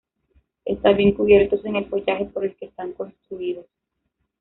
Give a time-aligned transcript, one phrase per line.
[0.65, 3.67] Están bien cubiertos en el follaje por el que están construidos.